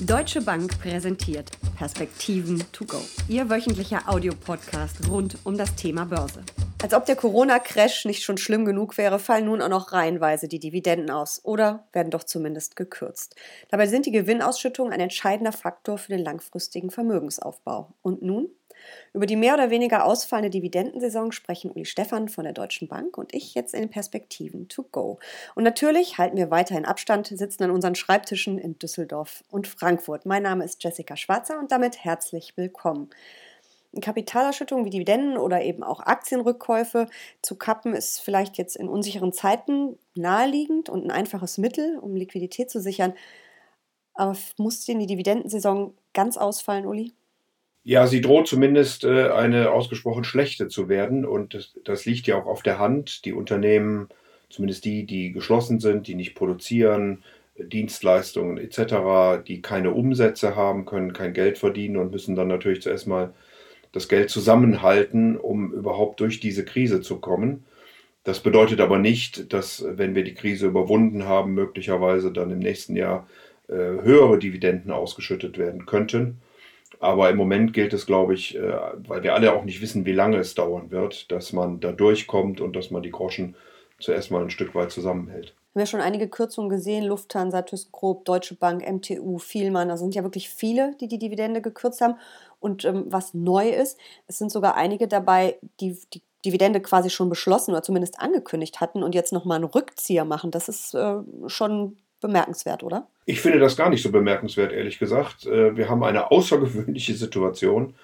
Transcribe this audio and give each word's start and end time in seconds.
Deutsche 0.00 0.40
Bank 0.40 0.78
präsentiert 0.78 1.50
Perspektiven 1.76 2.62
to 2.70 2.84
go. 2.84 3.00
Ihr 3.26 3.50
wöchentlicher 3.50 4.02
Audiopodcast 4.06 5.08
rund 5.08 5.38
um 5.42 5.58
das 5.58 5.74
Thema 5.74 6.04
Börse. 6.04 6.44
Als 6.80 6.94
ob 6.94 7.04
der 7.04 7.16
Corona-Crash 7.16 8.04
nicht 8.04 8.22
schon 8.22 8.38
schlimm 8.38 8.64
genug 8.64 8.96
wäre, 8.96 9.18
fallen 9.18 9.46
nun 9.46 9.60
auch 9.60 9.68
noch 9.68 9.92
reihenweise 9.92 10.46
die 10.46 10.60
Dividenden 10.60 11.10
aus 11.10 11.40
oder 11.42 11.88
werden 11.92 12.12
doch 12.12 12.22
zumindest 12.22 12.76
gekürzt. 12.76 13.34
Dabei 13.70 13.88
sind 13.88 14.06
die 14.06 14.12
Gewinnausschüttungen 14.12 14.92
ein 14.92 15.00
entscheidender 15.00 15.50
Faktor 15.50 15.98
für 15.98 16.12
den 16.12 16.24
langfristigen 16.24 16.90
Vermögensaufbau. 16.90 17.92
Und 18.00 18.22
nun 18.22 18.50
über 19.12 19.26
die 19.26 19.36
mehr 19.36 19.54
oder 19.54 19.70
weniger 19.70 20.04
ausfallende 20.04 20.50
Dividendensaison 20.50 21.32
sprechen 21.32 21.70
Uli 21.70 21.84
Stefan 21.84 22.28
von 22.28 22.44
der 22.44 22.52
Deutschen 22.52 22.88
Bank 22.88 23.18
und 23.18 23.34
ich 23.34 23.54
jetzt 23.54 23.74
in 23.74 23.90
Perspektiven 23.90 24.68
to 24.68 24.84
go. 24.84 25.18
Und 25.54 25.64
natürlich 25.64 26.18
halten 26.18 26.36
wir 26.36 26.50
weiterhin 26.50 26.84
Abstand, 26.84 27.26
sitzen 27.26 27.64
an 27.64 27.70
unseren 27.70 27.94
Schreibtischen 27.94 28.58
in 28.58 28.78
Düsseldorf 28.78 29.44
und 29.50 29.66
Frankfurt. 29.66 30.26
Mein 30.26 30.42
Name 30.42 30.64
ist 30.64 30.82
Jessica 30.82 31.16
Schwarzer 31.16 31.58
und 31.58 31.72
damit 31.72 32.04
herzlich 32.04 32.56
willkommen. 32.56 33.10
Kapitalausschüttungen 34.00 34.84
wie 34.84 34.90
Dividenden 34.90 35.38
oder 35.38 35.62
eben 35.62 35.82
auch 35.82 36.00
Aktienrückkäufe 36.00 37.06
zu 37.42 37.56
kappen, 37.56 37.94
ist 37.94 38.20
vielleicht 38.20 38.58
jetzt 38.58 38.76
in 38.76 38.88
unsicheren 38.88 39.32
Zeiten 39.32 39.98
naheliegend 40.14 40.88
und 40.88 41.04
ein 41.04 41.10
einfaches 41.10 41.58
Mittel, 41.58 41.98
um 41.98 42.14
Liquidität 42.14 42.70
zu 42.70 42.80
sichern. 42.80 43.14
Aber 44.14 44.36
muss 44.58 44.84
denn 44.84 44.98
die 44.98 45.06
Dividendensaison 45.06 45.94
ganz 46.12 46.36
ausfallen, 46.36 46.86
Uli? 46.86 47.12
Ja, 47.88 48.06
sie 48.06 48.20
droht 48.20 48.46
zumindest 48.46 49.04
äh, 49.04 49.30
eine 49.30 49.70
ausgesprochen 49.70 50.22
schlechte 50.22 50.68
zu 50.68 50.90
werden. 50.90 51.24
Und 51.24 51.54
das, 51.54 51.72
das, 51.84 52.04
liegt 52.04 52.26
ja 52.26 52.36
auch 52.36 52.44
auf 52.44 52.62
der 52.62 52.78
Hand. 52.78 53.24
Die 53.24 53.32
Unternehmen, 53.32 54.10
zumindest 54.50 54.84
die, 54.84 55.06
die 55.06 55.32
geschlossen 55.32 55.80
sind, 55.80 56.06
die 56.06 56.14
nicht 56.14 56.34
produzieren, 56.34 57.24
Dienstleistungen 57.56 58.58
etc., 58.58 59.42
die 59.46 59.62
keine 59.62 59.94
Umsätze 59.94 60.54
haben, 60.54 60.84
können 60.84 61.14
kein 61.14 61.32
Geld 61.32 61.56
verdienen 61.56 61.96
und 61.96 62.12
müssen 62.12 62.36
dann 62.36 62.48
natürlich 62.48 62.82
zuerst 62.82 63.06
mal 63.06 63.32
das 63.92 64.10
Geld 64.10 64.28
zusammenhalten, 64.28 65.38
um 65.38 65.72
überhaupt 65.72 66.20
durch 66.20 66.40
diese 66.40 66.66
Krise 66.66 67.00
zu 67.00 67.20
kommen. 67.20 67.64
Das 68.22 68.40
bedeutet 68.40 68.82
aber 68.82 68.98
nicht, 68.98 69.50
dass 69.54 69.82
wenn 69.88 70.14
wir 70.14 70.24
die 70.24 70.34
Krise 70.34 70.66
überwunden 70.66 71.24
haben, 71.24 71.54
möglicherweise 71.54 72.34
dann 72.34 72.50
im 72.50 72.58
nächsten 72.58 72.96
Jahr 72.96 73.26
äh, 73.68 73.72
höhere 73.72 74.38
Dividenden 74.38 74.90
ausgeschüttet 74.90 75.56
werden 75.56 75.86
könnten. 75.86 76.42
Aber 77.00 77.30
im 77.30 77.36
Moment 77.36 77.72
gilt 77.72 77.92
es, 77.92 78.06
glaube 78.06 78.34
ich, 78.34 78.56
äh, 78.56 78.72
weil 79.06 79.22
wir 79.22 79.34
alle 79.34 79.54
auch 79.54 79.64
nicht 79.64 79.80
wissen, 79.80 80.04
wie 80.04 80.12
lange 80.12 80.38
es 80.38 80.54
dauern 80.54 80.90
wird, 80.90 81.30
dass 81.30 81.52
man 81.52 81.80
da 81.80 81.92
durchkommt 81.92 82.60
und 82.60 82.74
dass 82.74 82.90
man 82.90 83.02
die 83.02 83.10
Groschen 83.10 83.54
zuerst 84.00 84.30
mal 84.30 84.42
ein 84.42 84.50
Stück 84.50 84.74
weit 84.74 84.90
zusammenhält. 84.90 85.54
Wir 85.72 85.80
haben 85.80 85.86
ja 85.86 85.86
schon 85.86 86.00
einige 86.00 86.28
Kürzungen 86.28 86.70
gesehen, 86.70 87.04
Lufthansa, 87.04 87.62
ThyssenKrupp, 87.62 88.24
Deutsche 88.24 88.56
Bank, 88.56 88.84
MTU, 88.88 89.38
Vielmann. 89.38 89.88
Da 89.88 89.96
sind 89.96 90.14
ja 90.14 90.22
wirklich 90.22 90.48
viele, 90.48 90.96
die 91.00 91.08
die 91.08 91.18
Dividende 91.18 91.60
gekürzt 91.60 92.00
haben. 92.00 92.14
Und 92.58 92.84
ähm, 92.84 93.04
was 93.08 93.34
neu 93.34 93.68
ist, 93.68 93.98
es 94.26 94.38
sind 94.38 94.50
sogar 94.50 94.74
einige 94.74 95.06
dabei, 95.06 95.58
die 95.80 95.96
die 96.12 96.22
Dividende 96.44 96.80
quasi 96.80 97.10
schon 97.10 97.28
beschlossen 97.28 97.72
oder 97.72 97.82
zumindest 97.82 98.20
angekündigt 98.20 98.80
hatten 98.80 99.02
und 99.02 99.14
jetzt 99.14 99.32
nochmal 99.32 99.56
einen 99.56 99.64
Rückzieher 99.64 100.24
machen. 100.24 100.50
Das 100.50 100.68
ist 100.68 100.94
äh, 100.94 101.16
schon 101.46 101.96
bemerkenswert, 102.20 102.82
oder? 102.82 103.06
Ich 103.24 103.40
finde 103.40 103.58
das 103.58 103.76
gar 103.76 103.90
nicht 103.90 104.02
so 104.02 104.10
bemerkenswert, 104.10 104.72
ehrlich 104.72 104.98
gesagt. 104.98 105.46
Äh, 105.46 105.76
wir 105.76 105.88
haben 105.88 106.02
eine 106.02 106.30
außergewöhnliche 106.30 107.14
Situation. 107.14 107.94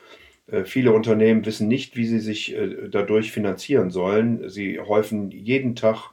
Äh, 0.46 0.64
viele 0.64 0.92
Unternehmen 0.92 1.44
wissen 1.46 1.68
nicht, 1.68 1.96
wie 1.96 2.06
sie 2.06 2.20
sich 2.20 2.54
äh, 2.54 2.88
dadurch 2.88 3.32
finanzieren 3.32 3.90
sollen. 3.90 4.48
Sie 4.48 4.80
häufen 4.80 5.30
jeden 5.30 5.76
Tag 5.76 6.10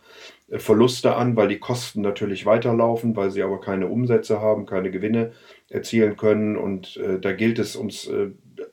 Verluste 0.53 1.15
an, 1.15 1.37
weil 1.37 1.47
die 1.47 1.59
Kosten 1.59 2.01
natürlich 2.01 2.45
weiterlaufen, 2.45 3.15
weil 3.15 3.31
sie 3.31 3.41
aber 3.41 3.61
keine 3.61 3.87
Umsätze 3.87 4.41
haben, 4.41 4.65
keine 4.65 4.91
Gewinne 4.91 5.31
erzielen 5.69 6.17
können. 6.17 6.57
Und 6.57 6.99
da 7.21 7.31
gilt 7.31 7.57
es 7.57 7.77
uns, 7.77 8.11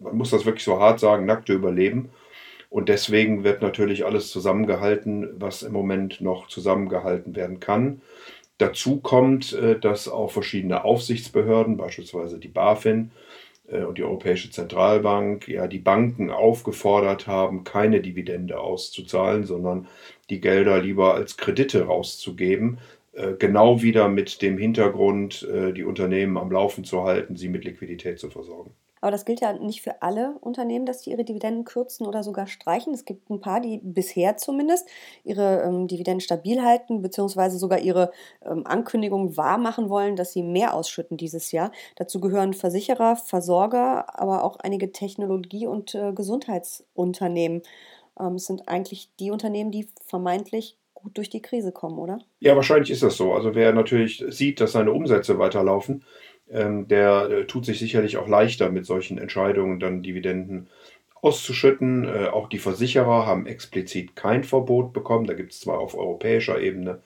man 0.00 0.16
muss 0.16 0.30
das 0.30 0.44
wirklich 0.44 0.64
so 0.64 0.80
hart 0.80 0.98
sagen, 0.98 1.24
nackte 1.24 1.52
Überleben. 1.52 2.08
Und 2.70 2.88
deswegen 2.88 3.44
wird 3.44 3.62
natürlich 3.62 4.04
alles 4.04 4.30
zusammengehalten, 4.30 5.30
was 5.40 5.62
im 5.62 5.72
Moment 5.72 6.20
noch 6.20 6.48
zusammengehalten 6.48 7.34
werden 7.34 7.60
kann. 7.60 8.02
Dazu 8.58 8.98
kommt, 8.98 9.52
äh, 9.52 9.78
dass 9.78 10.08
auch 10.08 10.32
verschiedene 10.32 10.84
Aufsichtsbehörden, 10.84 11.76
beispielsweise 11.76 12.38
die 12.38 12.48
BaFin 12.48 13.12
äh, 13.68 13.84
und 13.84 13.98
die 13.98 14.02
Europäische 14.02 14.50
Zentralbank, 14.50 15.46
ja 15.48 15.68
die 15.68 15.78
Banken 15.78 16.30
aufgefordert 16.30 17.28
haben, 17.28 17.62
keine 17.62 18.00
Dividende 18.00 18.58
auszuzahlen, 18.58 19.44
sondern 19.44 19.86
die 20.28 20.40
Gelder 20.40 20.82
lieber 20.82 21.14
als 21.14 21.36
Kredite 21.36 21.84
rauszugeben. 21.84 22.78
Äh, 23.12 23.34
genau 23.38 23.80
wieder 23.80 24.08
mit 24.08 24.42
dem 24.42 24.58
Hintergrund, 24.58 25.46
die 25.76 25.84
Unternehmen 25.84 26.36
am 26.36 26.50
Laufen 26.50 26.84
zu 26.84 27.04
halten, 27.04 27.36
sie 27.36 27.48
mit 27.48 27.64
Liquidität 27.64 28.18
zu 28.18 28.28
versorgen. 28.28 28.72
Aber 29.00 29.10
das 29.10 29.24
gilt 29.24 29.40
ja 29.40 29.52
nicht 29.52 29.82
für 29.82 30.02
alle 30.02 30.36
Unternehmen, 30.40 30.86
dass 30.86 31.02
die 31.02 31.10
ihre 31.10 31.24
Dividenden 31.24 31.64
kürzen 31.64 32.06
oder 32.06 32.22
sogar 32.22 32.46
streichen. 32.46 32.94
Es 32.94 33.04
gibt 33.04 33.30
ein 33.30 33.40
paar, 33.40 33.60
die 33.60 33.80
bisher 33.82 34.36
zumindest 34.36 34.88
ihre 35.24 35.62
ähm, 35.62 35.88
Dividenden 35.88 36.20
stabil 36.20 36.62
halten, 36.62 37.02
beziehungsweise 37.02 37.58
sogar 37.58 37.78
ihre 37.78 38.10
ähm, 38.44 38.66
Ankündigung 38.66 39.36
wahrmachen 39.36 39.88
wollen, 39.88 40.16
dass 40.16 40.32
sie 40.32 40.42
mehr 40.42 40.74
ausschütten 40.74 41.16
dieses 41.16 41.52
Jahr. 41.52 41.72
Dazu 41.96 42.20
gehören 42.20 42.54
Versicherer, 42.54 43.16
Versorger, 43.16 44.18
aber 44.18 44.44
auch 44.44 44.56
einige 44.56 44.92
Technologie- 44.92 45.66
und 45.66 45.94
äh, 45.94 46.12
Gesundheitsunternehmen. 46.12 47.62
Ähm, 48.18 48.34
es 48.34 48.46
sind 48.46 48.68
eigentlich 48.68 49.10
die 49.20 49.30
Unternehmen, 49.30 49.70
die 49.70 49.88
vermeintlich 50.06 50.76
gut 50.94 51.16
durch 51.16 51.30
die 51.30 51.42
Krise 51.42 51.72
kommen, 51.72 51.98
oder? 51.98 52.18
Ja, 52.40 52.56
wahrscheinlich 52.56 52.90
ist 52.90 53.02
das 53.02 53.16
so. 53.16 53.32
Also 53.32 53.54
wer 53.54 53.72
natürlich 53.72 54.24
sieht, 54.28 54.60
dass 54.60 54.72
seine 54.72 54.92
Umsätze 54.92 55.38
weiterlaufen, 55.38 56.04
ähm, 56.50 56.88
der 56.88 57.28
äh, 57.30 57.44
tut 57.44 57.64
sich 57.64 57.78
sicherlich 57.78 58.16
auch 58.16 58.28
leichter 58.28 58.70
mit 58.70 58.86
solchen 58.86 59.18
Entscheidungen, 59.18 59.80
dann 59.80 60.02
Dividenden 60.02 60.68
auszuschütten. 61.20 62.04
Äh, 62.04 62.28
auch 62.28 62.48
die 62.48 62.58
Versicherer 62.58 63.26
haben 63.26 63.46
explizit 63.46 64.16
kein 64.16 64.44
Verbot 64.44 64.92
bekommen. 64.92 65.26
Da 65.26 65.34
gibt 65.34 65.52
es 65.52 65.60
zwar 65.60 65.78
auf 65.78 65.96
europäischer 65.96 66.60
Ebene 66.60 67.00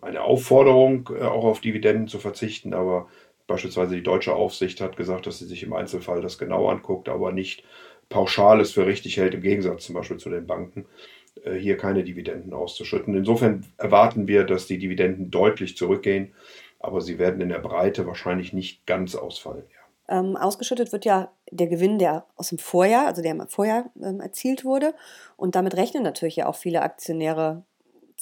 eine 0.00 0.22
Aufforderung, 0.22 1.10
äh, 1.18 1.22
auch 1.22 1.44
auf 1.44 1.60
Dividenden 1.60 2.08
zu 2.08 2.18
verzichten, 2.18 2.74
aber 2.74 3.08
beispielsweise 3.46 3.94
die 3.94 4.02
deutsche 4.02 4.34
Aufsicht 4.34 4.80
hat 4.80 4.96
gesagt, 4.96 5.26
dass 5.26 5.38
sie 5.38 5.46
sich 5.46 5.62
im 5.62 5.72
Einzelfall 5.72 6.20
das 6.22 6.38
genau 6.38 6.68
anguckt, 6.68 7.08
aber 7.08 7.32
nicht 7.32 7.64
pauschal 8.08 8.60
es 8.60 8.72
für 8.72 8.86
richtig 8.86 9.16
hält, 9.16 9.34
im 9.34 9.42
Gegensatz 9.42 9.84
zum 9.84 9.94
Beispiel 9.94 10.18
zu 10.18 10.30
den 10.30 10.46
Banken, 10.46 10.86
äh, 11.44 11.54
hier 11.54 11.76
keine 11.76 12.04
Dividenden 12.04 12.52
auszuschütten. 12.52 13.14
Insofern 13.14 13.64
erwarten 13.78 14.28
wir, 14.28 14.44
dass 14.44 14.66
die 14.66 14.78
Dividenden 14.78 15.30
deutlich 15.30 15.76
zurückgehen 15.76 16.32
aber 16.82 17.00
sie 17.00 17.18
werden 17.18 17.40
in 17.40 17.48
der 17.48 17.58
Breite 17.58 18.06
wahrscheinlich 18.06 18.52
nicht 18.52 18.86
ganz 18.86 19.14
ausfallen. 19.14 19.64
Ja. 19.68 20.18
Ähm, 20.18 20.36
ausgeschüttet 20.36 20.92
wird 20.92 21.04
ja 21.04 21.32
der 21.50 21.68
Gewinn, 21.68 21.98
der 21.98 22.26
aus 22.36 22.48
dem 22.48 22.58
Vorjahr, 22.58 23.06
also 23.06 23.22
der 23.22 23.30
im 23.30 23.46
Vorjahr 23.48 23.90
ähm, 24.02 24.20
erzielt 24.20 24.64
wurde. 24.64 24.94
Und 25.36 25.54
damit 25.54 25.76
rechnen 25.76 26.02
natürlich 26.02 26.36
ja 26.36 26.46
auch 26.46 26.56
viele 26.56 26.82
Aktionäre 26.82 27.64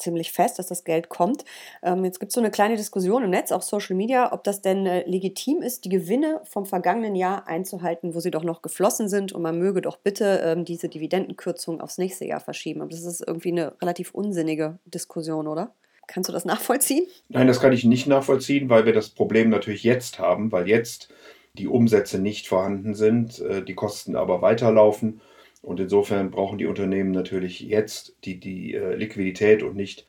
ziemlich 0.01 0.33
fest, 0.33 0.59
dass 0.59 0.67
das 0.67 0.85
Geld 0.85 1.09
kommt. 1.09 1.45
Ähm, 1.83 2.05
jetzt 2.05 2.19
gibt 2.19 2.31
es 2.31 2.35
so 2.35 2.41
eine 2.41 2.51
kleine 2.51 2.77
Diskussion 2.77 3.23
im 3.23 3.31
Netz, 3.31 3.53
auch 3.53 3.63
Social 3.63 3.97
Media, 3.97 4.33
ob 4.33 4.45
das 4.45 4.63
denn 4.63 4.87
äh, 4.87 5.09
legitim 5.09 5.63
ist, 5.63 5.85
die 5.85 5.89
Gewinne 5.91 6.41
vom 6.45 6.67
vergangenen 6.67 7.15
Jahr 7.15 7.47
einzuhalten, 7.47 8.15
wo 8.15 8.21
sie 8.21 8.31
doch 8.31 8.45
noch 8.45 8.63
geflossen 8.63 9.09
sind 9.09 9.33
und 9.33 9.43
man 9.43 9.59
möge 9.59 9.83
doch 9.83 9.97
bitte 9.97 10.41
ähm, 10.45 10.65
diese 10.65 10.89
Dividendenkürzung 10.89 11.81
aufs 11.81 11.99
nächste 11.99 12.25
Jahr 12.25 12.41
verschieben. 12.41 12.81
Aber 12.81 12.91
das 12.91 13.05
ist 13.05 13.23
irgendwie 13.27 13.53
eine 13.53 13.81
relativ 13.81 14.13
unsinnige 14.15 14.79
Diskussion, 14.87 15.47
oder? 15.47 15.75
Kannst 16.13 16.29
du 16.29 16.33
das 16.33 16.45
nachvollziehen? 16.45 17.07
Nein, 17.29 17.47
das 17.47 17.61
kann 17.61 17.73
ich 17.73 17.85
nicht 17.85 18.09
nachvollziehen, 18.09 18.69
weil 18.69 18.85
wir 18.85 18.93
das 18.93 19.11
Problem 19.11 19.49
natürlich 19.49 19.85
jetzt 19.85 20.19
haben, 20.19 20.51
weil 20.51 20.69
jetzt 20.69 21.09
die 21.55 21.69
Umsätze 21.69 22.21
nicht 22.21 22.49
vorhanden 22.49 22.95
sind, 22.95 23.39
äh, 23.41 23.63
die 23.63 23.75
Kosten 23.75 24.17
aber 24.17 24.43
weiterlaufen. 24.43 25.21
Und 25.63 25.79
insofern 25.79 26.31
brauchen 26.31 26.59
die 26.59 26.67
Unternehmen 26.67 27.13
natürlich 27.13 27.61
jetzt 27.61 28.17
die, 28.25 28.41
die 28.41 28.75
äh, 28.75 28.95
Liquidität 28.97 29.63
und 29.63 29.77
nicht 29.77 30.07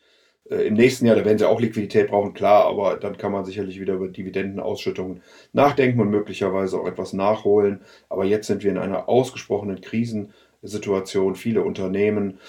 äh, 0.49 0.67
im 0.67 0.73
nächsten 0.73 1.05
Jahr. 1.05 1.15
Da 1.15 1.23
werden 1.23 1.37
sie 1.37 1.47
auch 1.47 1.59
Liquidität 1.59 2.07
brauchen, 2.07 2.33
klar, 2.33 2.65
aber 2.65 2.97
dann 2.97 3.17
kann 3.17 3.31
man 3.31 3.45
sicherlich 3.45 3.79
wieder 3.79 3.93
über 3.93 4.07
Dividendenausschüttungen 4.07 5.21
nachdenken 5.53 5.99
und 5.99 6.09
möglicherweise 6.09 6.79
auch 6.79 6.87
etwas 6.87 7.13
nachholen. 7.13 7.81
Aber 8.09 8.25
jetzt 8.25 8.47
sind 8.47 8.63
wir 8.63 8.71
in 8.71 8.79
einer 8.79 9.07
ausgesprochenen 9.07 9.81
Krisensituation. 9.81 11.35
Viele 11.35 11.63
Unternehmen 11.63 12.39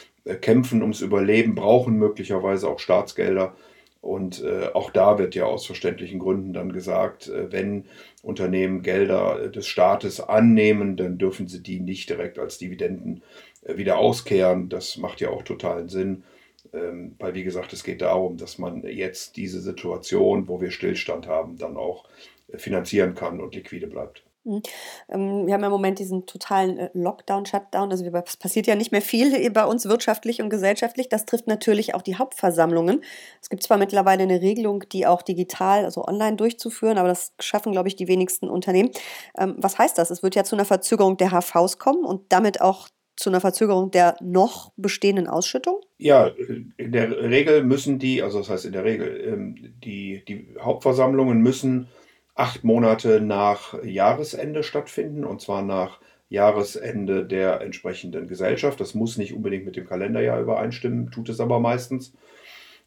kämpfen 0.41 0.83
ums 0.83 1.01
Überleben, 1.01 1.55
brauchen 1.55 1.95
möglicherweise 1.95 2.69
auch 2.69 2.79
Staatsgelder. 2.79 3.55
Und 4.03 4.43
äh, 4.43 4.67
auch 4.75 4.91
da 4.91 5.19
wird 5.19 5.37
ja 5.37 5.45
aus 5.45 5.65
verständlichen 5.65 6.19
Gründen 6.19 6.53
dann 6.53 6.73
gesagt, 6.73 7.29
äh, 7.29 7.53
wenn 7.53 7.85
Unternehmen 8.23 8.83
Gelder 8.83 9.49
des 9.49 9.69
Staates 9.69 10.21
annehmen, 10.21 10.97
dann 10.97 11.19
dürfen 11.19 11.47
sie 11.47 11.63
die 11.63 11.79
nicht 11.79 12.11
direkt 12.11 12.39
als 12.39 12.59
Dividenden 12.59 13.23
äh, 13.63 13.77
wieder 13.77 13.99
auskehren. 13.99 14.69
Das 14.69 14.97
macht 14.97 15.21
ja 15.21 15.31
auch 15.31 15.45
totalen 15.45 15.89
Sinn, 15.89 16.25
ähm, 16.73 17.15
weil 17.21 17.35
wie 17.35 17.45
gesagt, 17.45 17.73
es 17.73 17.85
geht 17.85 18.03
darum, 18.03 18.39
dass 18.39 18.59
man 18.59 18.83
jetzt 18.83 19.37
diese 19.37 19.61
Situation, 19.61 20.49
wo 20.49 20.61
wir 20.61 20.73
Stillstand 20.73 21.29
haben, 21.29 21.57
dann 21.57 21.77
auch 21.77 22.05
äh, 22.49 22.59
finanzieren 22.59 23.15
kann 23.15 23.41
und 23.41 23.55
liquide 23.55 23.87
bleibt. 23.87 24.25
Mhm. 24.45 24.63
Ähm, 25.09 25.47
wir 25.47 25.55
haben 25.55 25.61
ja 25.61 25.67
im 25.67 25.73
Moment 25.73 25.99
diesen 25.99 26.27
totalen 26.27 26.79
äh, 26.79 26.91
Lockdown, 26.95 27.47
Shutdown. 27.47 27.91
Also 27.91 28.05
es 28.05 28.37
passiert 28.37 28.67
ja 28.67 28.75
nicht 28.75 28.93
mehr 28.93 29.03
viel 29.03 29.51
bei 29.51 29.65
uns 29.65 29.87
wirtschaftlich 29.87 30.43
und 30.43 30.51
gesellschaftlich. 30.51 31.09
Das 31.09 31.27
trifft 31.27 31.47
natürlich 31.47 31.95
auch 31.95 32.03
die 32.03 32.17
Hauptversammlungen. 32.17 33.03
Es 33.41 33.51
gibt 33.51 33.63
zwar 33.63 33.79
mittlerweile 33.79 34.25
eine 34.25 34.41
Regelung, 34.41 34.85
die 34.91 35.07
auch 35.07 35.23
digital, 35.23 35.85
also 35.85 36.05
online 36.05 36.37
durchzuführen, 36.37 36.99
aber 36.99 37.09
das 37.09 37.33
schaffen, 37.41 37.73
glaube 37.73 37.89
ich, 37.89 37.97
die 37.97 38.09
wenigsten 38.09 38.49
Unternehmen. 38.49 38.91
Ähm, 39.39 39.55
was 39.59 39.79
heißt 39.79 39.97
das? 39.99 40.11
Es 40.11 40.23
wird 40.23 40.35
ja 40.35 40.45
zu 40.45 40.57
einer 40.57 40.65
Verzögerung 40.65 41.17
der 41.17 41.31
HVs 41.31 41.79
kommen 41.79 42.05
und 42.05 42.33
damit 42.33 42.61
auch 42.61 42.89
zu 43.17 43.31
einer 43.31 43.41
Verzögerung 43.41 43.91
der 43.91 44.17
noch 44.21 44.73
bestehenden 44.77 45.29
Ausschüttung? 45.29 45.81
Ja, 45.99 46.29
in 46.77 46.93
der 46.93 47.11
Regel 47.31 47.63
müssen 47.63 47.99
die, 47.99 48.23
also 48.23 48.39
das 48.39 48.49
heißt 48.49 48.65
in 48.65 48.73
der 48.73 48.85
Regel, 48.85 49.21
ähm, 49.27 49.75
die, 49.85 50.25
die 50.27 50.49
Hauptversammlungen 50.59 51.41
müssen 51.41 51.89
acht 52.35 52.65
Monate 52.65 53.21
nach 53.21 53.83
Jahresende 53.85 54.63
stattfinden, 54.63 55.25
und 55.25 55.41
zwar 55.41 55.63
nach 55.63 56.01
Jahresende 56.29 57.27
der 57.27 57.61
entsprechenden 57.61 58.27
Gesellschaft. 58.27 58.81
Das 58.81 58.95
muss 58.95 59.19
nicht 59.19 59.35
unbedingt 59.35 59.67
mit 59.67 59.77
dem 59.77 59.87
Kalenderjahr 59.87 60.41
übereinstimmen, 60.41 61.11
tut 61.11 61.29
es 61.29 61.41
aber 61.41 61.61
meistens. 61.61 62.15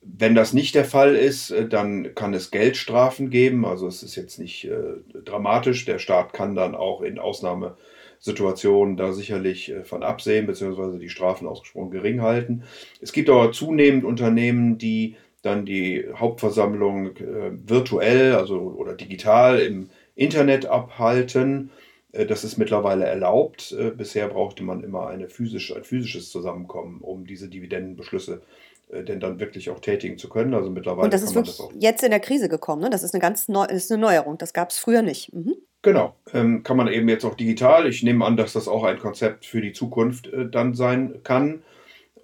Wenn 0.02 0.36
das 0.36 0.54
nicht 0.54 0.76
der 0.76 0.86
Fall 0.86 1.16
ist, 1.16 1.52
äh, 1.52 1.68
dann 1.68 2.14
kann 2.16 2.34
es 2.34 2.52
Geldstrafen 2.52 3.30
geben. 3.30 3.66
Also 3.66 3.88
es 3.88 4.04
ist 4.04 4.16
jetzt 4.16 4.40
nicht 4.40 4.66
äh, 4.66 4.98
dramatisch. 5.24 5.86
Der 5.86 6.00
Staat 6.00 6.34
kann 6.34 6.56
dann 6.56 6.76
auch 6.76 7.02
in 7.02 7.18
Ausnahmesituationen 7.18 8.98
da 8.98 9.14
sicherlich 9.14 9.72
äh, 9.72 9.84
von 9.84 10.04
absehen, 10.04 10.46
beziehungsweise 10.46 11.00
die 11.00 11.10
Strafen 11.10 11.48
ausgesprochen 11.48 11.92
gering 11.92 12.22
halten. 12.22 12.64
Es 13.02 13.14
gibt 13.14 13.30
aber 13.30 13.52
zunehmend 13.52 14.06
Unternehmen, 14.06 14.78
die 14.78 15.18
dann 15.46 15.66
die 15.66 16.06
Hauptversammlung 16.16 17.16
äh, 17.18 17.52
virtuell, 17.66 18.34
also 18.36 18.60
oder 18.78 18.94
digital 18.94 19.60
im 19.60 19.90
Internet 20.16 20.66
abhalten. 20.66 21.72
Äh, 22.12 22.26
das 22.26 22.44
ist 22.44 22.58
mittlerweile 22.58 23.06
erlaubt. 23.06 23.76
Äh, 23.78 23.92
bisher 23.92 24.28
brauchte 24.28 24.64
man 24.64 24.84
immer 24.84 25.08
eine 25.08 25.30
physische, 25.30 25.76
ein 25.76 25.84
physisches 25.84 26.30
Zusammenkommen, 26.30 27.02
um 27.02 27.26
diese 27.26 27.50
Dividendenbeschlüsse 27.50 28.42
äh, 28.90 29.04
denn 29.04 29.20
dann 29.20 29.40
wirklich 29.40 29.70
auch 29.70 29.80
tätigen 29.80 30.18
zu 30.18 30.30
können. 30.30 30.54
Also 30.54 30.70
mittlerweile 30.70 31.06
Und 31.06 31.14
das 31.14 31.24
ist 31.24 31.36
wirklich 31.36 31.58
das 31.58 31.70
jetzt 31.80 32.04
in 32.04 32.12
der 32.12 32.20
Krise 32.20 32.50
gekommen. 32.50 32.82
Ne? 32.82 32.90
Das 32.90 33.04
ist 33.04 33.14
eine 33.14 33.22
ganz 33.22 33.48
neu, 33.48 33.66
ist 33.66 33.92
eine 33.92 34.02
Neuerung. 34.02 34.38
Das 34.38 34.54
gab 34.54 34.70
es 34.70 34.78
früher 34.78 35.02
nicht. 35.02 35.34
Mhm. 35.34 35.56
Genau, 35.82 36.16
ähm, 36.34 36.64
kann 36.64 36.78
man 36.78 36.88
eben 36.88 37.08
jetzt 37.10 37.26
auch 37.26 37.36
digital. 37.36 37.88
Ich 37.88 38.02
nehme 38.02 38.26
an, 38.26 38.38
dass 38.38 38.54
das 38.54 38.68
auch 38.68 38.84
ein 38.84 38.98
Konzept 38.98 39.46
für 39.46 39.62
die 39.62 39.72
Zukunft 39.72 40.26
äh, 40.28 40.50
dann 40.50 40.74
sein 40.74 41.20
kann. 41.24 41.62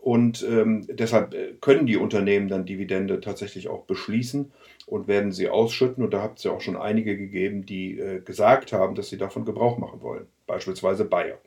Und 0.01 0.41
ähm, 0.41 0.87
deshalb 0.89 1.35
äh, 1.35 1.53
können 1.61 1.85
die 1.85 1.95
Unternehmen 1.95 2.47
dann 2.47 2.65
Dividende 2.65 3.21
tatsächlich 3.21 3.67
auch 3.67 3.83
beschließen 3.83 4.51
und 4.87 5.07
werden 5.07 5.31
sie 5.31 5.47
ausschütten. 5.47 6.03
Und 6.03 6.11
da 6.11 6.23
habt 6.23 6.39
es 6.39 6.43
ja 6.43 6.51
auch 6.51 6.61
schon 6.61 6.75
einige 6.75 7.15
gegeben, 7.15 7.67
die 7.67 7.99
äh, 7.99 8.19
gesagt 8.19 8.73
haben, 8.73 8.95
dass 8.95 9.09
sie 9.09 9.19
davon 9.19 9.45
Gebrauch 9.45 9.77
machen 9.77 10.01
wollen. 10.01 10.25
Beispielsweise 10.47 11.05
Bayer. 11.05 11.37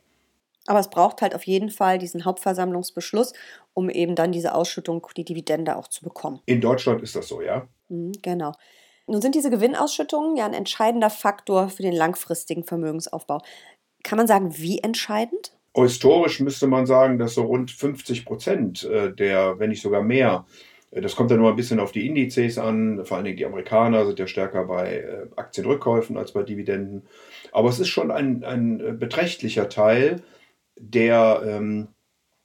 Aber 0.67 0.79
es 0.79 0.89
braucht 0.89 1.21
halt 1.21 1.35
auf 1.35 1.43
jeden 1.43 1.69
Fall 1.69 1.99
diesen 1.99 2.23
Hauptversammlungsbeschluss, 2.23 3.33
um 3.73 3.89
eben 3.89 4.15
dann 4.15 4.31
diese 4.31 4.55
Ausschüttung, 4.55 5.05
die 5.17 5.25
Dividende 5.25 5.75
auch 5.75 5.89
zu 5.89 6.01
bekommen. 6.01 6.39
In 6.45 6.61
Deutschland 6.61 7.03
ist 7.03 7.15
das 7.15 7.27
so, 7.27 7.41
ja? 7.41 7.67
Mhm, 7.89 8.13
genau. 8.21 8.53
Nun 9.05 9.21
sind 9.21 9.35
diese 9.35 9.51
Gewinnausschüttungen 9.51 10.37
ja 10.37 10.45
ein 10.45 10.53
entscheidender 10.53 11.09
Faktor 11.09 11.67
für 11.67 11.83
den 11.83 11.93
langfristigen 11.93 12.63
Vermögensaufbau. 12.63 13.41
Kann 14.01 14.17
man 14.17 14.27
sagen, 14.27 14.57
wie 14.57 14.79
entscheidend? 14.79 15.51
Historisch 15.83 16.39
müsste 16.39 16.67
man 16.67 16.85
sagen, 16.85 17.19
dass 17.19 17.33
so 17.33 17.43
rund 17.43 17.69
50 17.69 18.25
Prozent 18.25 18.83
äh, 18.85 19.13
der, 19.13 19.59
wenn 19.59 19.69
nicht 19.69 19.81
sogar 19.81 20.01
mehr, 20.01 20.45
äh, 20.91 21.01
das 21.01 21.15
kommt 21.15 21.31
ja 21.31 21.37
nur 21.37 21.49
ein 21.49 21.57
bisschen 21.57 21.81
auf 21.81 21.91
die 21.91 22.07
Indizes 22.07 22.57
an, 22.57 23.05
vor 23.05 23.17
allen 23.17 23.25
Dingen 23.25 23.37
die 23.37 23.45
Amerikaner 23.45 24.05
sind 24.05 24.19
ja 24.19 24.27
stärker 24.27 24.65
bei 24.65 24.99
äh, 24.99 25.27
Aktienrückkäufen 25.35 26.17
als 26.17 26.31
bei 26.31 26.43
Dividenden. 26.43 27.03
Aber 27.51 27.69
es 27.69 27.79
ist 27.79 27.89
schon 27.89 28.09
ein, 28.09 28.43
ein 28.43 28.97
beträchtlicher 28.99 29.67
Teil, 29.67 30.23
der 30.77 31.41
ähm, 31.45 31.89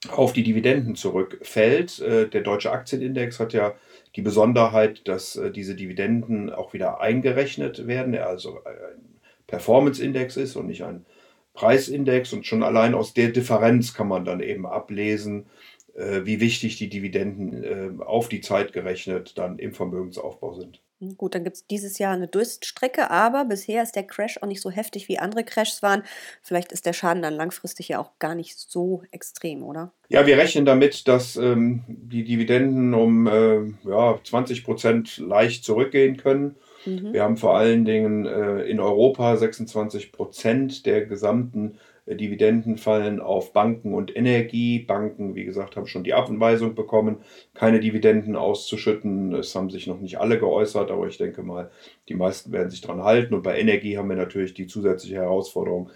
auf 0.09 0.33
die 0.33 0.43
Dividenden 0.43 0.95
zurückfällt. 0.95 1.99
Der 1.99 2.41
deutsche 2.41 2.71
Aktienindex 2.71 3.39
hat 3.39 3.53
ja 3.53 3.75
die 4.15 4.23
Besonderheit, 4.23 5.07
dass 5.07 5.39
diese 5.53 5.75
Dividenden 5.75 6.49
auch 6.49 6.73
wieder 6.73 7.01
eingerechnet 7.01 7.85
werden, 7.85 8.15
er 8.15 8.27
also 8.27 8.63
ein 8.63 9.19
Performance-Index 9.45 10.37
ist 10.37 10.55
und 10.55 10.67
nicht 10.67 10.83
ein 10.83 11.05
Preisindex 11.53 12.33
und 12.33 12.45
schon 12.45 12.63
allein 12.63 12.93
aus 12.95 13.13
der 13.13 13.29
Differenz 13.29 13.93
kann 13.93 14.07
man 14.07 14.25
dann 14.25 14.39
eben 14.41 14.65
ablesen, 14.65 15.47
äh, 15.95 16.21
wie 16.23 16.39
wichtig 16.39 16.77
die 16.77 16.89
Dividenden 16.89 17.63
äh, 17.63 18.03
auf 18.03 18.29
die 18.29 18.41
Zeit 18.41 18.73
gerechnet 18.73 19.37
dann 19.37 19.59
im 19.59 19.73
Vermögensaufbau 19.73 20.53
sind. 20.53 20.81
Gut, 21.17 21.33
dann 21.33 21.43
gibt 21.43 21.55
es 21.55 21.65
dieses 21.65 21.97
Jahr 21.97 22.13
eine 22.13 22.27
Durststrecke, 22.27 23.09
aber 23.09 23.45
bisher 23.45 23.81
ist 23.81 23.95
der 23.95 24.03
Crash 24.03 24.37
auch 24.39 24.47
nicht 24.47 24.61
so 24.61 24.69
heftig, 24.69 25.07
wie 25.07 25.17
andere 25.17 25.43
Crashs 25.43 25.81
waren. 25.81 26.03
Vielleicht 26.43 26.71
ist 26.71 26.85
der 26.85 26.93
Schaden 26.93 27.23
dann 27.23 27.33
langfristig 27.33 27.87
ja 27.87 27.99
auch 27.99 28.11
gar 28.19 28.35
nicht 28.35 28.55
so 28.59 29.01
extrem, 29.09 29.63
oder? 29.63 29.93
Ja, 30.09 30.27
wir 30.27 30.37
rechnen 30.37 30.63
damit, 30.63 31.07
dass 31.07 31.37
ähm, 31.37 31.83
die 31.87 32.23
Dividenden 32.23 32.93
um 32.93 33.25
äh, 33.25 33.89
ja, 33.89 34.19
20 34.23 34.63
Prozent 34.63 35.17
leicht 35.17 35.63
zurückgehen 35.63 36.17
können. 36.17 36.55
Mhm. 36.85 37.13
Wir 37.13 37.23
haben 37.23 37.37
vor 37.37 37.55
allen 37.55 37.85
Dingen 37.85 38.25
äh, 38.25 38.63
in 38.63 38.79
Europa 38.79 39.37
26 39.37 40.11
Prozent 40.11 40.85
der 40.85 41.05
gesamten 41.05 41.77
äh, 42.05 42.15
Dividenden 42.15 42.77
fallen 42.77 43.19
auf 43.19 43.53
Banken 43.53 43.93
und 43.93 44.15
Energie. 44.15 44.79
Banken, 44.79 45.35
wie 45.35 45.45
gesagt, 45.45 45.75
haben 45.75 45.87
schon 45.87 46.03
die 46.03 46.13
Abweisung 46.13 46.75
bekommen, 46.75 47.17
keine 47.53 47.79
Dividenden 47.79 48.35
auszuschütten. 48.35 49.33
Es 49.35 49.55
haben 49.55 49.69
sich 49.69 49.87
noch 49.87 49.99
nicht 49.99 50.19
alle 50.19 50.39
geäußert, 50.39 50.91
aber 50.91 51.07
ich 51.07 51.17
denke 51.17 51.43
mal, 51.43 51.71
die 52.09 52.15
meisten 52.15 52.51
werden 52.51 52.69
sich 52.69 52.81
daran 52.81 53.03
halten. 53.03 53.33
Und 53.33 53.43
bei 53.43 53.59
Energie 53.59 53.97
haben 53.97 54.09
wir 54.09 54.15
natürlich 54.15 54.53
die 54.53 54.67
zusätzliche 54.67 55.15
Herausforderung 55.15 55.89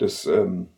des 0.00 0.26
ähm, 0.26 0.68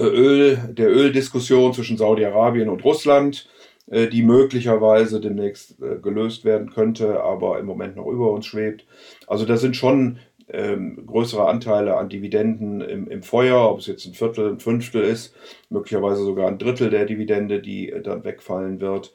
Öl, 0.00 0.56
der 0.72 0.88
Öldiskussion 0.88 1.74
zwischen 1.74 1.98
Saudi-Arabien 1.98 2.68
und 2.68 2.84
Russland. 2.84 3.48
Äh, 3.86 4.08
die 4.08 4.22
möglicherweise 4.22 5.20
demnächst 5.20 5.80
äh, 5.82 5.96
gelöst 6.00 6.44
werden 6.44 6.70
könnte, 6.70 7.22
aber 7.22 7.58
im 7.58 7.66
Moment 7.66 7.96
noch 7.96 8.06
über 8.06 8.32
uns 8.32 8.46
schwebt. 8.46 8.86
Also 9.26 9.44
da 9.44 9.58
sind 9.58 9.76
schon 9.76 10.18
ähm, 10.48 11.04
größere 11.06 11.46
Anteile 11.46 11.96
an 11.96 12.08
Dividenden 12.08 12.80
im, 12.80 13.08
im, 13.08 13.22
Feuer, 13.22 13.70
ob 13.70 13.80
es 13.80 13.86
jetzt 13.86 14.06
ein 14.06 14.14
Viertel, 14.14 14.52
ein 14.52 14.60
Fünftel 14.60 15.02
ist, 15.02 15.34
möglicherweise 15.68 16.22
sogar 16.22 16.48
ein 16.48 16.58
Drittel 16.58 16.88
der 16.88 17.04
Dividende, 17.04 17.60
die 17.60 17.90
äh, 17.90 18.00
dann 18.00 18.24
wegfallen 18.24 18.80
wird. 18.80 19.14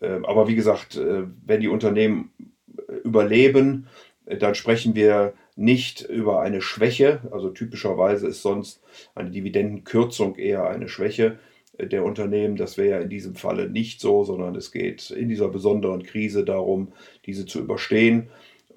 Ähm, 0.00 0.24
aber 0.24 0.48
wie 0.48 0.56
gesagt, 0.56 0.98
wenn 1.46 1.60
die 1.60 1.68
Unternehmen 1.68 2.30
überleben, 3.04 3.88
dann 4.26 4.54
sprechen 4.54 4.94
wir 4.94 5.34
nicht 5.56 6.02
über 6.02 6.40
eine 6.40 6.60
Schwäche. 6.60 7.20
Also 7.30 7.50
typischerweise 7.50 8.26
ist 8.26 8.42
sonst 8.42 8.82
eine 9.14 9.30
Dividendenkürzung 9.30 10.36
eher 10.36 10.68
eine 10.68 10.88
Schwäche 10.88 11.38
der 11.78 12.04
Unternehmen. 12.04 12.56
Das 12.56 12.78
wäre 12.78 12.88
ja 12.88 13.00
in 13.00 13.08
diesem 13.08 13.34
Falle 13.34 13.68
nicht 13.68 14.00
so, 14.00 14.24
sondern 14.24 14.54
es 14.54 14.72
geht 14.72 15.10
in 15.10 15.28
dieser 15.28 15.48
besonderen 15.48 16.02
Krise 16.02 16.44
darum, 16.44 16.92
diese 17.24 17.46
zu 17.46 17.60
überstehen. 17.60 18.28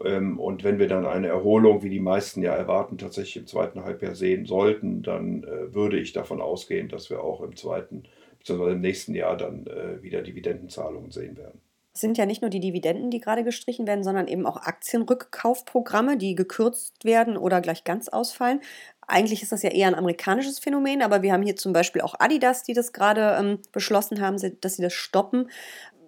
Ähm, 0.04 0.40
und 0.40 0.64
wenn 0.64 0.80
wir 0.80 0.88
dann 0.88 1.06
eine 1.06 1.28
Erholung, 1.28 1.84
wie 1.84 1.90
die 1.90 2.00
meisten 2.00 2.42
ja 2.42 2.54
erwarten, 2.54 2.98
tatsächlich 2.98 3.38
im 3.38 3.48
zweiten 3.48 3.84
Halbjahr 3.84 4.16
sehen 4.16 4.46
sollten, 4.46 5.02
dann 5.02 5.44
äh, 5.44 5.74
würde 5.74 6.00
ich 6.00 6.14
davon 6.14 6.42
ausgehen, 6.42 6.90
dass 6.90 7.10
wir 7.10 7.24
auch 7.24 7.42
im 7.42 7.56
zweiten 7.56 8.04
bzw. 8.40 8.72
im 8.72 8.82
nächsten 8.82 9.14
Jahr 9.14 9.38
dann 9.38 9.68
äh, 9.68 10.02
wieder 10.02 10.22
Dividendenzahlungen 10.22 11.12
sehen 11.12 11.38
werden. 11.38 11.62
Es 11.94 12.02
sind 12.02 12.18
ja 12.18 12.26
nicht 12.26 12.42
nur 12.42 12.50
die 12.50 12.62
Dividenden, 12.62 13.10
die 13.10 13.20
gerade 13.20 13.44
gestrichen 13.44 13.86
werden, 13.88 14.04
sondern 14.04 14.28
eben 14.28 14.46
auch 14.46 14.58
Aktienrückkaufprogramme, 14.58 16.18
die 16.18 16.36
gekürzt 16.36 17.04
werden 17.04 17.36
oder 17.36 17.60
gleich 17.62 17.84
ganz 17.84 18.08
ausfallen. 18.08 18.62
Eigentlich 19.10 19.42
ist 19.42 19.52
das 19.52 19.64
ja 19.64 19.72
eher 19.72 19.88
ein 19.88 19.96
amerikanisches 19.96 20.60
Phänomen, 20.60 21.02
aber 21.02 21.22
wir 21.22 21.34
haben 21.34 21.44
hier 21.44 21.56
zum 21.56 21.74
Beispiel 21.74 22.02
auch 22.02 22.16
Adidas, 22.20 22.64
die 22.64 22.74
das 22.74 22.94
gerade 22.94 23.38
ähm, 23.40 23.60
beschlossen 23.72 24.22
haben, 24.22 24.38
dass 24.62 24.76
sie 24.76 24.82
das 24.82 24.94
stoppen. 24.94 25.50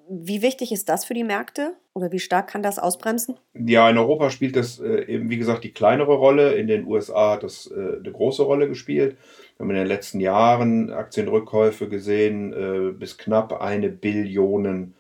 Wie 0.08 0.42
wichtig 0.42 0.72
ist 0.72 0.90
das 0.90 1.06
für 1.06 1.14
die 1.14 1.24
Märkte 1.24 1.74
oder 1.94 2.12
wie 2.12 2.20
stark 2.20 2.48
kann 2.48 2.62
das 2.62 2.80
ausbremsen? 2.80 3.38
Ja, 3.54 3.90
in 3.90 3.98
Europa 3.98 4.30
spielt 4.30 4.56
das 4.56 4.80
äh, 4.80 5.06
eben, 5.06 5.30
wie 5.30 5.38
gesagt, 5.38 5.64
die 5.64 5.74
kleinere 5.74 6.14
Rolle. 6.14 6.54
In 6.54 6.68
den 6.68 6.86
USA 6.86 7.32
hat 7.32 7.44
das 7.44 7.68
äh, 7.68 7.98
eine 7.98 8.12
große 8.12 8.44
Rolle 8.44 8.68
gespielt. 8.68 9.18
Wir 9.58 9.64
haben 9.64 9.70
in 9.72 9.78
den 9.78 9.88
letzten 9.88 10.20
Jahren 10.20 10.92
Aktienrückkäufe 10.92 11.88
gesehen 11.88 12.54
äh, 12.54 12.92
bis 12.92 13.18
knapp 13.18 13.62
eine 13.62 13.90
Billion 13.90 14.94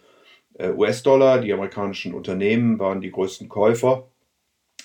äh, 0.58 0.70
US-Dollar. 0.70 1.41
Die 1.41 1.53
amerikanischen 1.53 2.13
Unternehmen 2.13 2.79
waren 2.79 3.01
die 3.01 3.12
größten 3.12 3.50
Käufer 3.50 4.11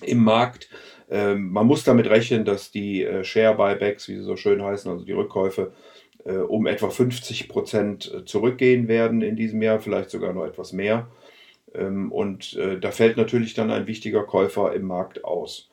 im 0.03 0.25
Markt. 0.25 0.69
Ähm, 1.11 1.51
man 1.51 1.67
muss 1.67 1.85
damit 1.85 2.09
rechnen, 2.09 2.45
dass 2.45 2.71
die 2.71 3.05
äh, 3.05 3.25
Share-Buybacks, 3.25 4.09
wie 4.09 4.17
sie 4.17 4.25
so 4.25 4.37
schön 4.37 4.63
heißen, 4.63 4.91
also 4.91 5.05
die 5.05 5.13
Rückkäufe, 5.13 5.73
äh, 6.25 6.37
um 6.37 6.67
etwa 6.67 6.91
50 6.91 7.49
Prozent 7.49 8.13
äh, 8.13 8.25
zurückgehen 8.25 8.89
werden 8.89 9.23
in 9.23 9.37
diesem 9.37 9.63
Jahr, 9.63 9.79
vielleicht 9.79 10.11
sogar 10.11 10.33
noch 10.33 10.45
etwas 10.45 10.73
mehr. 10.73 11.09
Ähm, 11.75 12.11
und 12.11 12.55
äh, 12.55 12.79
da 12.81 12.91
fällt 12.91 13.17
natürlich 13.17 13.55
dann 13.55 13.71
ein 13.71 13.87
wichtiger 13.87 14.25
Käufer 14.25 14.75
im 14.75 14.87
Markt 14.87 15.25
aus. 15.25 15.71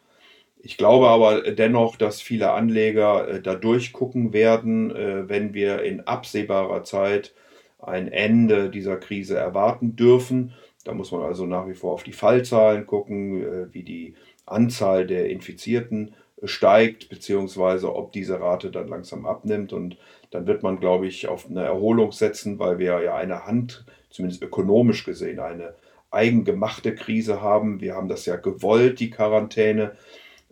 Ich 0.65 0.77
glaube 0.77 1.09
aber 1.09 1.51
dennoch, 1.51 1.97
dass 1.97 2.21
viele 2.21 2.51
Anleger 2.51 3.27
äh, 3.27 3.41
da 3.41 3.55
durchgucken 3.55 4.31
werden, 4.31 4.95
äh, 4.95 5.27
wenn 5.27 5.53
wir 5.53 5.83
in 5.83 6.01
absehbarer 6.01 6.83
Zeit 6.83 7.33
ein 7.79 8.07
Ende 8.07 8.69
dieser 8.69 8.95
Krise 8.95 9.37
erwarten 9.37 9.97
dürfen. 9.97 10.53
Da 10.83 10.93
muss 10.93 11.11
man 11.11 11.21
also 11.21 11.45
nach 11.45 11.67
wie 11.67 11.75
vor 11.75 11.93
auf 11.93 12.03
die 12.03 12.13
Fallzahlen 12.13 12.85
gucken, 12.85 13.71
wie 13.71 13.83
die 13.83 14.15
Anzahl 14.45 15.07
der 15.07 15.29
Infizierten 15.29 16.13
steigt, 16.43 17.09
beziehungsweise 17.09 17.95
ob 17.95 18.11
diese 18.11 18.39
Rate 18.39 18.69
dann 18.69 18.87
langsam 18.87 19.25
abnimmt. 19.25 19.73
Und 19.73 19.97
dann 20.31 20.47
wird 20.47 20.63
man, 20.63 20.79
glaube 20.79 21.07
ich, 21.07 21.27
auf 21.27 21.49
eine 21.49 21.63
Erholung 21.63 22.11
setzen, 22.11 22.59
weil 22.59 22.79
wir 22.79 23.01
ja 23.01 23.15
eine 23.15 23.45
Hand, 23.45 23.85
zumindest 24.09 24.43
ökonomisch 24.43 25.05
gesehen, 25.05 25.39
eine 25.39 25.75
eigengemachte 26.11 26.93
Krise 26.93 27.41
haben. 27.41 27.81
Wir 27.81 27.95
haben 27.95 28.09
das 28.09 28.25
ja 28.25 28.35
gewollt, 28.35 28.99
die 28.99 29.09
Quarantäne, 29.09 29.93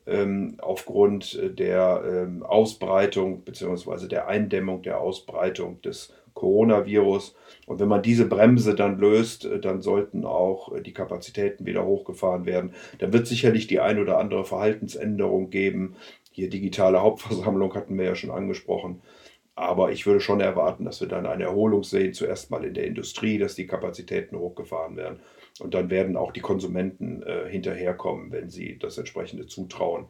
ähm, 0.07 0.55
aufgrund 0.59 1.39
der 1.59 2.03
ähm, 2.05 2.43
Ausbreitung 2.43 3.41
bzw. 3.41 4.07
der 4.07 4.27
Eindämmung 4.27 4.81
der 4.81 4.99
Ausbreitung 4.99 5.81
des 5.81 6.13
Coronavirus. 6.33 7.35
Und 7.67 7.79
wenn 7.79 7.87
man 7.87 8.01
diese 8.01 8.25
Bremse 8.25 8.75
dann 8.75 8.99
löst, 8.99 9.45
äh, 9.45 9.59
dann 9.59 9.81
sollten 9.81 10.25
auch 10.25 10.73
äh, 10.73 10.81
die 10.81 10.93
Kapazitäten 10.93 11.65
wieder 11.65 11.85
hochgefahren 11.85 12.45
werden. 12.45 12.73
Dann 12.99 13.13
wird 13.13 13.27
sicherlich 13.27 13.67
die 13.67 13.79
ein 13.79 13.99
oder 13.99 14.17
andere 14.17 14.45
Verhaltensänderung 14.45 15.49
geben. 15.49 15.95
Hier 16.31 16.49
digitale 16.49 17.01
Hauptversammlung 17.01 17.73
hatten 17.75 17.97
wir 17.97 18.05
ja 18.05 18.15
schon 18.15 18.31
angesprochen. 18.31 19.01
Aber 19.55 19.91
ich 19.91 20.05
würde 20.05 20.21
schon 20.21 20.39
erwarten, 20.39 20.85
dass 20.85 21.01
wir 21.01 21.07
dann 21.07 21.25
eine 21.25 21.43
Erholung 21.43 21.83
sehen, 21.83 22.13
zuerst 22.13 22.51
mal 22.51 22.63
in 22.63 22.73
der 22.73 22.85
Industrie, 22.85 23.37
dass 23.37 23.55
die 23.55 23.67
Kapazitäten 23.67 24.37
hochgefahren 24.37 24.95
werden. 24.95 25.19
Und 25.59 25.73
dann 25.73 25.89
werden 25.89 26.15
auch 26.15 26.31
die 26.31 26.39
Konsumenten 26.39 27.21
äh, 27.23 27.49
hinterherkommen, 27.49 28.31
wenn 28.31 28.49
sie 28.49 28.79
das 28.79 28.97
entsprechende 28.97 29.47
Zutrauen 29.47 30.05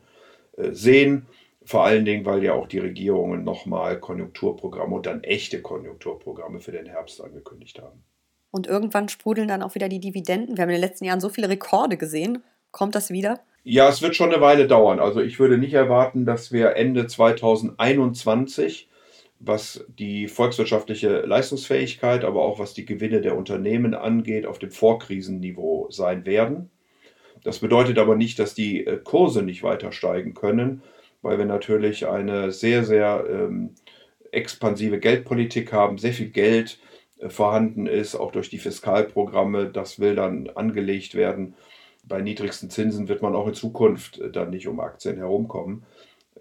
äh, 0.57 0.71
sehen. 0.71 1.25
Vor 1.63 1.85
allen 1.85 2.05
Dingen, 2.05 2.25
weil 2.25 2.43
ja 2.43 2.53
auch 2.53 2.67
die 2.67 2.79
Regierungen 2.79 3.43
nochmal 3.43 3.99
Konjunkturprogramme 3.99 4.95
und 4.95 5.05
dann 5.05 5.23
echte 5.23 5.61
Konjunkturprogramme 5.61 6.59
für 6.59 6.71
den 6.71 6.87
Herbst 6.87 7.23
angekündigt 7.23 7.79
haben. 7.81 8.03
Und 8.49 8.67
irgendwann 8.67 9.09
sprudeln 9.09 9.47
dann 9.47 9.63
auch 9.63 9.75
wieder 9.75 9.87
die 9.87 9.99
Dividenden. 9.99 10.57
Wir 10.57 10.63
haben 10.63 10.69
in 10.69 10.81
den 10.81 10.89
letzten 10.89 11.05
Jahren 11.05 11.21
so 11.21 11.29
viele 11.29 11.49
Rekorde 11.49 11.97
gesehen. 11.97 12.43
Kommt 12.71 12.95
das 12.95 13.11
wieder? 13.11 13.39
Ja, 13.63 13.87
es 13.89 14.01
wird 14.01 14.15
schon 14.15 14.31
eine 14.31 14.41
Weile 14.41 14.67
dauern. 14.67 14.99
Also 14.99 15.21
ich 15.21 15.39
würde 15.39 15.57
nicht 15.57 15.73
erwarten, 15.73 16.25
dass 16.25 16.51
wir 16.51 16.75
Ende 16.75 17.05
2021, 17.05 18.89
was 19.39 19.85
die 19.87 20.27
volkswirtschaftliche 20.27 21.21
Leistungsfähigkeit, 21.21 22.25
aber 22.25 22.41
auch 22.41 22.59
was 22.59 22.73
die 22.73 22.85
Gewinne 22.85 23.21
der 23.21 23.37
Unternehmen 23.37 23.93
angeht, 23.93 24.47
auf 24.47 24.57
dem 24.57 24.71
Vorkrisenniveau 24.71 25.89
sein 25.91 26.25
werden. 26.25 26.71
Das 27.43 27.59
bedeutet 27.59 27.99
aber 27.99 28.15
nicht, 28.15 28.39
dass 28.39 28.55
die 28.55 28.85
äh, 28.85 28.97
Kurse 28.97 29.43
nicht 29.43 29.63
weiter 29.63 29.91
steigen 29.91 30.33
können, 30.33 30.81
weil 31.21 31.37
wir 31.37 31.45
natürlich 31.45 32.07
eine 32.07 32.51
sehr, 32.51 32.83
sehr 32.83 33.25
ähm, 33.29 33.75
expansive 34.31 34.99
Geldpolitik 34.99 35.73
haben, 35.73 35.97
sehr 35.97 36.13
viel 36.13 36.29
Geld 36.29 36.79
äh, 37.19 37.29
vorhanden 37.29 37.87
ist, 37.87 38.15
auch 38.15 38.31
durch 38.31 38.49
die 38.49 38.59
Fiskalprogramme. 38.59 39.67
Das 39.67 39.99
will 39.99 40.15
dann 40.15 40.49
angelegt 40.49 41.15
werden. 41.15 41.55
Bei 42.03 42.21
niedrigsten 42.21 42.69
Zinsen 42.69 43.07
wird 43.07 43.21
man 43.21 43.35
auch 43.35 43.47
in 43.47 43.53
Zukunft 43.53 44.19
äh, 44.19 44.31
dann 44.31 44.49
nicht 44.49 44.67
um 44.67 44.79
Aktien 44.79 45.17
herumkommen. 45.17 45.83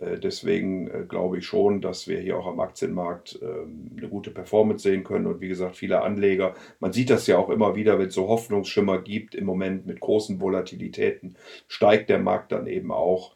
Äh, 0.00 0.18
deswegen 0.18 0.88
äh, 0.88 1.04
glaube 1.08 1.38
ich 1.38 1.46
schon, 1.46 1.80
dass 1.80 2.08
wir 2.08 2.18
hier 2.18 2.38
auch 2.38 2.46
am 2.46 2.60
Aktienmarkt 2.60 3.38
ähm, 3.42 3.90
eine 3.96 4.08
gute 4.08 4.30
Performance 4.30 4.82
sehen 4.82 5.04
können. 5.04 5.26
Und 5.26 5.40
wie 5.40 5.48
gesagt, 5.48 5.76
viele 5.76 6.02
Anleger, 6.02 6.54
man 6.80 6.92
sieht 6.92 7.10
das 7.10 7.26
ja 7.26 7.38
auch 7.38 7.50
immer 7.50 7.76
wieder, 7.76 7.98
wenn 7.98 8.08
es 8.08 8.14
so 8.14 8.28
Hoffnungsschimmer 8.28 9.00
gibt 9.02 9.34
im 9.34 9.44
Moment 9.44 9.86
mit 9.86 10.00
großen 10.00 10.40
Volatilitäten, 10.40 11.36
steigt 11.68 12.08
der 12.08 12.18
Markt 12.18 12.52
dann 12.52 12.66
eben 12.66 12.90
auch. 12.90 13.34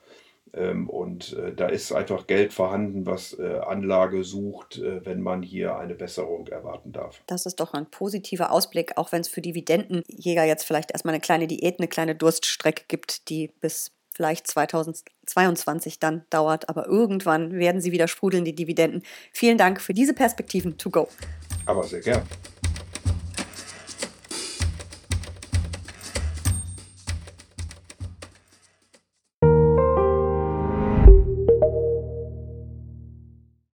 Ähm, 0.57 0.89
und 0.89 1.33
äh, 1.35 1.53
da 1.53 1.67
ist 1.67 1.93
einfach 1.93 2.27
Geld 2.27 2.53
vorhanden, 2.53 3.07
was 3.07 3.37
äh, 3.39 3.59
Anlage 3.67 4.23
sucht, 4.25 4.79
äh, 4.79 5.05
wenn 5.05 5.21
man 5.21 5.43
hier 5.43 5.77
eine 5.77 5.95
Besserung 5.95 6.47
erwarten 6.47 6.93
darf. 6.93 7.23
Das 7.27 7.47
ist 7.47 7.61
doch 7.61 7.75
ein 7.75 7.87
positiver 7.87 8.53
Ausblick, 8.53 8.97
auch 8.97 9.11
wenn 9.13 9.21
es 9.21 9.29
für 9.29 9.41
Dividendenjäger 9.41 10.45
jetzt 10.45 10.65
vielleicht 10.65 10.93
erstmal 10.93 11.15
eine 11.15 11.21
kleine 11.21 11.47
Diät, 11.47 11.79
eine 11.79 11.89
kleine 11.89 12.15
Durststrecke 12.15 12.85
gibt, 12.87 13.29
die 13.29 13.49
bis 13.61 13.91
vielleicht 14.15 14.47
2022 14.47 15.99
dann 15.99 16.25
dauert. 16.31 16.69
Aber 16.69 16.87
irgendwann 16.87 17.53
werden 17.55 17.81
sie 17.81 17.91
wieder 17.91 18.07
sprudeln, 18.07 18.45
die 18.45 18.55
Dividenden. 18.55 19.03
Vielen 19.33 19.59
Dank 19.59 19.81
für 19.81 19.93
diese 19.93 20.15
Perspektiven 20.15 20.79
to 20.79 20.91
go. 20.91 21.09
Aber 21.67 21.83
sehr 21.83 22.01
gern. 22.01 22.23